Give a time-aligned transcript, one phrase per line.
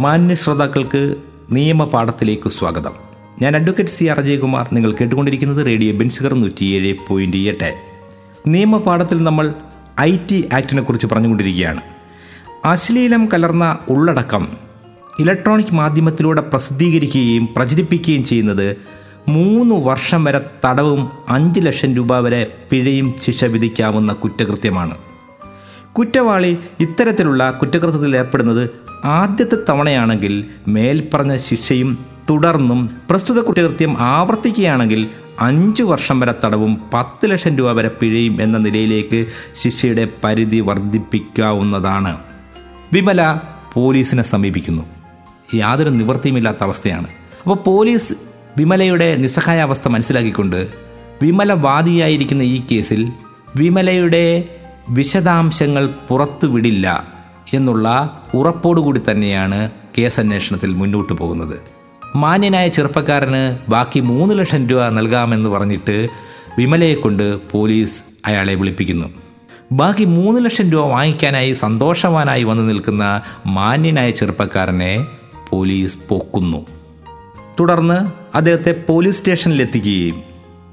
[0.00, 1.14] മാന്യ ശ്രോതാക്കൾക്ക്
[1.52, 2.92] നിയമപാഠത്തിലേക്ക് സ്വാഗതം.
[3.42, 4.68] ഞാൻ അഡ്വക്കേറ്റ് സി ആർ അജയകുമാർ.
[4.72, 7.74] നിങ്ങൾ കേട്ടുകൊണ്ടിരിക്കുന്നത് റേഡിയോ ബെൻസുകർ നൂറ്റിയേഴ് പോയിന്റ് എട്ട്.
[8.46, 9.54] നിയമപാഠത്തിൽ നമ്മൾ
[10.00, 11.80] ഐ ടി ആക്ടിനെ കുറിച്ച് പറഞ്ഞുകൊണ്ടിരിക്കുകയാണ്.
[12.64, 14.48] അശ്ലീലം കലർന്ന ഉള്ളടക്കം
[15.20, 18.76] ഇലക്ട്രോണിക് മാധ്യമത്തിലൂടെ പ്രസിദ്ധീകരിക്കുകയും പ്രചരിപ്പിക്കുകയും ചെയ്യുന്നത്
[19.28, 24.94] മൂന്ന് വർഷം വരെ തടവും അഞ്ച് ലക്ഷം രൂപ വരെ പിഴയും ശിക്ഷ വിധിക്കാവുന്ന കുറ്റകൃത്യമാണ്.
[25.98, 28.70] കുറ്റവാളി ഇത്തരത്തിലുള്ള കുറ്റകൃത്യത്തിൽ ഏർപ്പെടുന്നത്
[29.04, 35.08] ആദ്യത്തെ തവണയാണെങ്കിൽ മേൽപ്പറഞ്ഞ ശിക്ഷയും തുടർന്നും പ്രസ്തുത കുറ്റകൃത്യം ആവർത്തിക്കുകയാണെങ്കിൽ
[35.40, 42.16] അഞ്ചു വർഷം വരെ തടവും പത്ത് ലക്ഷം രൂപ വരെ പിഴയും എന്ന നിലയിലേക്ക് ശിക്ഷയുടെ പരിധി വർദ്ധിപ്പിക്കാവുന്നതാണ്.
[42.92, 43.40] വിമല
[43.74, 44.82] പോലീസിനെ സമീപിക്കുന്നു.
[45.54, 47.06] യാതൊരു നിവൃത്തിയുമില്ലാത്ത അവസ്ഥയാണ്.
[47.42, 48.12] അപ്പോൾ പോലീസ്
[48.58, 50.68] വിമലയുടെ നിസ്സഹായാവസ്ഥ മനസ്സിലാക്കിക്കൊണ്ട്
[51.22, 53.12] വിമല വാദിയായിരിക്കുന്ന ഈ കേസിൽ
[53.56, 54.55] വിമലയുടെ
[54.88, 57.04] വിശദാംശങ്ങൾ പുറത്തുവിടില്ല
[57.54, 57.88] എന്നുള്ള
[58.34, 61.58] ഉറപ്പോടുകൂടി തന്നെയാണ് കേസ് അന്വേഷണത്തിൽ മുന്നോട്ട് പോകുന്നത്.
[62.16, 66.08] മാന്യനായ ചെറുപ്പക്കാരന് ബാക്കി മൂന്ന് ലക്ഷം രൂപ നൽകാമെന്ന് പറഞ്ഞിട്ട്
[66.58, 69.06] വിമലയെ കൊണ്ട് പോലീസ് അയാളെ വിളിപ്പിക്കുന്നു.
[69.72, 75.06] ബാക്കി മൂന്ന് ലക്ഷം രൂപ വാങ്ങിക്കാനായി സന്തോഷവാനായി വന്നു നിൽക്കുന്ന മാന്യനായ ചെറുപ്പക്കാരനെ
[75.50, 76.66] പോലീസ് പൊക്കുന്നു.
[77.60, 80.22] തുടർന്ന് അദ്ദേഹത്തെ പോലീസ് സ്റ്റേഷനിലെത്തിക്കുകയും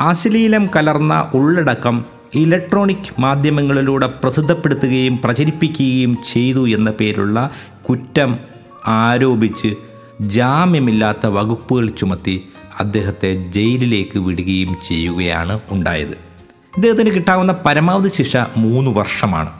[0.00, 7.50] അശ്ലീലം കലർന്ന ഉള്ളടക്കം ഇലക്ട്രോണിക് മാധ്യമങ്ങളിലൂടെ പ്രസിദ്ധപ്പെടുത്തുകയും പ്രചരിപ്പിക്കുകയും ചെയ്തു എന്ന പേരുള്ള
[7.88, 8.38] കുറ്റം
[8.86, 9.74] ആരോപിച്ച്
[10.20, 12.44] ജാമ്യമില്ലാത്ത വകുപ്പുകൾ ചുമത്തി
[12.80, 16.16] അദ്ദേഹത്തെ ജയിലിലേക്ക് വിടുകയും ചെയ്യുകയാണ് ഉണ്ടായത്.
[16.76, 19.52] ഇദ്ദേഹത്തിന് കിട്ടാവുന്ന പരമാവധി ശിക്ഷ മൂന്ന് വർഷമാണ്.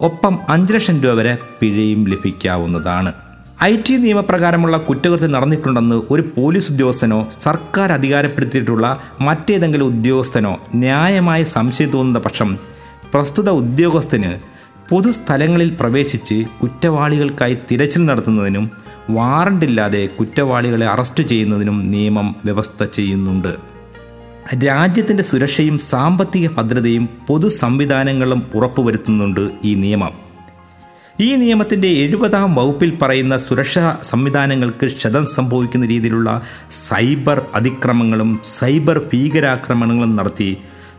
[0.00, 3.12] ഒപ്പം അഞ്ച് ലക്ഷം രൂപ വരെ പിഴയും ലഭിക്കാവുന്നതാണ്.
[3.62, 12.18] ഐ ടി നിയമപ്രകാരമുള്ള കുറ്റകൃത്യം നടന്നിട്ടുണ്ടെന്ന് ഒരു പോലീസ് ഉദ്യോഗസ്ഥനോ സർക്കാർ അധികാരപ്പെടുത്തിയിട്ടുള്ള മറ്റേതെങ്കിലും ഉദ്യോഗസ്ഥനോ ന്യായമായി സംശയം തോന്നുന്ന
[12.18, 12.56] പക്ഷം
[13.14, 14.30] പ്രസ്തുത ഉദ്യോഗസ്ഥന്
[14.88, 18.70] പൊതുസ്ഥലങ്ങളിൽ പ്രവേശിച്ച് കുറ്റവാളികൾക്കായി തിരച്ചിൽ നടത്തുന്നതിനും
[19.10, 23.52] വാറണ്ടില്ലാതെ കുറ്റവാളികളെ അറസ്റ്റ് ചെയ്യുന്നതിനും നിയമം വ്യവസ്ഥ ചെയ്യുന്നുണ്ട്.
[24.64, 30.29] രാജ്യത്തിന്റെ സുരക്ഷയും സാമ്പത്തിക ഭദ്രതയും പൊതു സംവിധാനങ്ങളും ഉറപ്പുവരുത്തുന്നുണ്ട് ഈ നിയമം.
[31.20, 36.30] ഈ നിയമത്തിന്റെ എഴുപതാം വകുപ്പിൽ പറയുന്ന സുരക്ഷാ സംവിധാനങ്ങൾക്ക് ക്ഷതം സംഭവിക്കുന്ന രീതിയിലുള്ള
[36.86, 40.50] സൈബർ അതിക്രമങ്ങളും സൈബർ ഭീകരാക്രമണങ്ങളും നടത്തി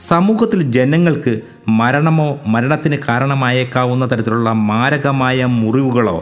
[0.08, 1.34] സമൂഹത്തിൽ ജനങ്ങൾക്ക്
[1.80, 6.18] മരണമോ മരണത്തിന് കാരണമായേക്കാവുന്ന തരത്തിലുള്ള മാരകമായ മുറിവുകളോ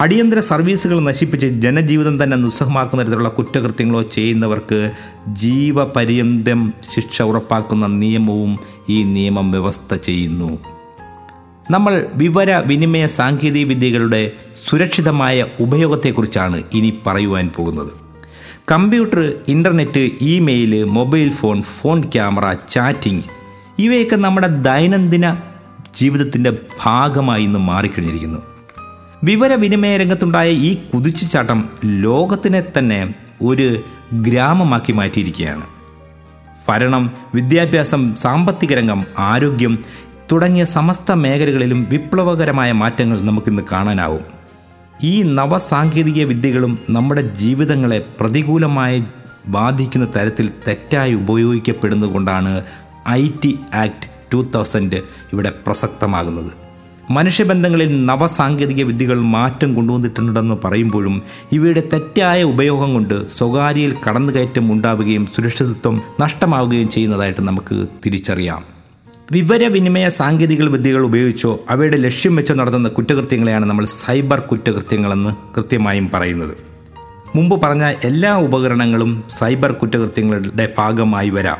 [0.00, 4.80] അടിയന്തര സർവീസുകൾ നശിപ്പിച്ച് ജനജീവിതം തന്നെ നിസ്സഹമാക്കുന്ന തരത്തിലുള്ള കുറ്റകൃത്യങ്ങളോ ചെയ്യുന്നവർക്ക്
[5.42, 6.60] ജീവപര്യന്തം
[6.92, 8.52] ശിക്ഷ ഉറപ്പാക്കുന്ന നിയമവും
[8.88, 10.50] ഈ നിയമം വ്യവസ്ഥ ചെയ്യുന്നു.
[11.70, 14.32] നമ്മൾ വിവര വിനിമയ സാങ്കേതിക വിദ്യകളുടെ
[14.68, 17.92] സുരക്ഷിതമായ ഉപയോഗത്തെക്കുറിച്ചാണ് ഇനി പറയുവാൻ പോകുന്നത്.
[18.70, 23.24] Computer internet email mobile phone phone camera chatting
[23.78, 25.36] ഇവയൊക്കെ നമ്മുടെ ദൈനംദിന
[25.96, 28.38] ജീവിതത്തിന്റെ ഭാഗമായി ഇന്ന് മാറിക്കഴിഞ്ഞിരിക്കുന്നു.
[29.24, 33.80] വിവരവിനിമയ രംഗത്തുണ്ടായ ഈ കുതിച്ചുചാട്ടം ലോകത്തിനെ തന്നെ ഒരു
[34.12, 35.62] ഗ്രാമമാക്കി മാറ്റിയിരിക്കുകയാണ്.
[36.68, 39.78] ഭരണം വിദ്യാഭ്യാസം സാമ്പത്തിക രംഗം ആരോഗ്യം
[40.32, 44.24] തുടങ്ങിയ സമസ്ത മേഖലകളിലും വിപ്ലവകരമായ മാറ്റങ്ങൾ നമുക്കിന്ന് കാണാനാവും.
[45.02, 49.04] ഈ നവസാങ്കേതിക വിദ്യകളും നമ്മുടെ ജീവിതങ്ങളെ പ്രതികൂലമായി
[49.48, 52.64] ബാധിക്കുന്ന തരത്തിൽ തെറ്റായി ഉപയോഗിക്കപ്പെടുന്നതുകൊണ്ടാണ്
[53.08, 55.02] I T act two thousand
[55.32, 56.52] ഇവിടെ പ്രസക്തമാകുന്നത്.
[57.10, 61.22] മനുഷ്യബന്ധങ്ങളിൽ നവസാങ്കേതിക വിദ്യകൾ മാറ്റം കൊണ്ടുവന്നിട്ടുണ്ടെന്ന് പറയുമ്പോഴും
[61.52, 68.77] ഇവയുടെ തെറ്റായ ഉപയോഗം കൊണ്ട് സ്വകാര്യയിൽ കടന്നുകയറ്റം ഉണ്ടാവുകയും സുരക്ഷിതത്വം നഷ്ടമാവുകയും ചെയ്യുന്നതായിട്ട് നമുക്ക് തിരിച്ചറിയാം.
[69.32, 76.56] വിവരവിനിമയ സാങ്കേതിക വിദ്യകൾ ഉപയോഗിച്ചോ അവയുടെ ലക്ഷ്യം വെച്ചോ നടത്തുന്ന കുറ്റകൃത്യങ്ങളെയാണ് നമ്മൾ സൈബർ കുറ്റകൃത്യങ്ങളെന്ന് കൃത്യമായും പറയുന്നത്.
[77.34, 81.56] മുമ്പ് പറഞ്ഞ എല്ലാ ഉപകരണങ്ങളും സൈബർ കുറ്റകൃത്യങ്ങളുടെ ഭാഗമായി വരാം.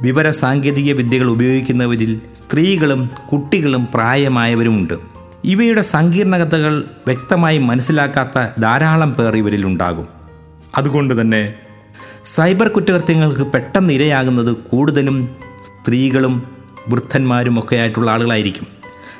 [0.00, 4.94] വിവര സാങ്കേതിക വിദ്യകൾ ഉപയോഗിക്കുന്നവരിൽ സ്ത്രീകളും കുട്ടികളും പ്രായമായവരുമുണ്ട്.
[5.44, 10.08] ഇവയുടെ സങ്കീർണതകൾ വ്യക്തമായി മനസ്സിലാക്കാത്ത ധാരാളം പേർ ഇവരിലുണ്ടാകും
[10.76, 11.54] അതുകൊണ്ട് തന്നെ
[12.24, 16.51] സൈബർ കുറ്റകൃത്യങ്ങൾക്ക് പെട്ടെന്ന് ഇരയാകുന്നത് കൂടുതലും സ്ത്രീകളും
[16.88, 18.66] വൃദ്ധന്മാരും ഒക്കെ ആയിട്ടുള്ള ആളുകളായിരിക്കും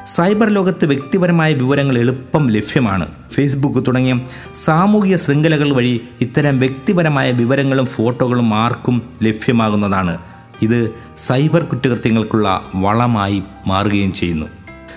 [0.06, 3.06] സൈബർ ലോകത്ത് വ്യക്തിപരമായ വിവരങ്ങൾ എളുപ്പം ലഭ്യമാണ്.
[3.32, 4.20] ഫേസ്ബുക്ക് തുടങ്ങിയ
[4.55, 10.19] സാമൂഹിക ശൃംഖലകൾ വഴി ഇത്തരം വ്യക്തിപരമായ വിവരങ്ങളും ഫോട്ടോകളും ആർക്കും ലഭ്യമാകുന്നതാണ്.
[10.62, 14.47] ഇത് സൈബർ കുറ്റകൃത്യങ്ങൾക്കുള്ള വളമായി മാറുകയും ചെയ്യുന്നു.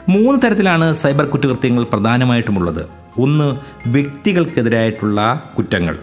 [0.09, 2.85] മൂന്ന് തരത്തിലാണ് സൈബർ കുറ്റകൃത്യങ്ങൾ പ്രധാനമായിട്ടുമുള്ളത്.
[3.17, 3.56] ഒന്ന്
[3.88, 5.97] വ്യക്തികൾക്കെതിരായിട്ടുള്ള കുറ്റങ്ങൾ.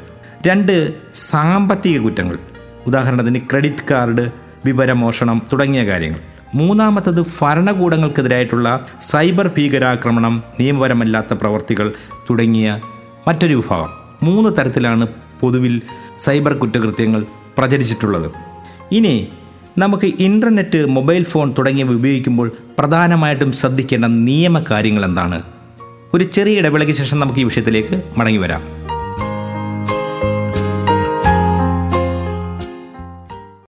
[0.46, 2.38] രണ്ട് സാമ്പത്തിക കുറ്റങ്ങൾ.
[2.86, 4.30] ഉദാഹരണത്തിന് ക്രെഡിറ്റ് കാർഡ്
[4.66, 6.31] വിവരമോഷണം തുടങ്ങിയ കാര്യങ്ങൾ.
[6.54, 11.92] മൂന്നാമത്തത് ഭരണകൂടങ്ങൾക്കെതിരായിട്ടുള്ള സൈബർ ഭീകരാക്രമണം നിയമപരമല്ലാത്ത പ്രവർത്തികൾ
[12.30, 12.80] തുടങ്ങിയ
[13.28, 13.90] മറ്റൊരു വിഭാഗം.
[14.22, 15.06] മൂന്ന് തരത്തിലാണ്
[15.40, 15.82] പൊതുവിൽ
[16.18, 17.26] സൈബർ കുറ്റകൃത്യങ്ങൾ
[17.58, 18.30] പ്രചരിച്ചിട്ടുള്ളത്.
[18.92, 19.28] ഇനി
[19.78, 25.42] നമുക്ക് ഇന്റർനെറ്റ് മൊബൈൽ ഫോൺ തുടങ്ങിയവ ഉപയോഗിക്കുമ്പോൾ പ്രധാനമായിട്ടും ശ്രദ്ധിക്കേണ്ട നിയമകാര്യങ്ങൾ എന്താണ്?
[26.14, 28.62] ഒരു ചെറിയ ഇടവേളയ്ക്ക് ശേഷം നമുക്ക് ഈ വിഷയത്തിലേക്ക് മടങ്ങി വരാം.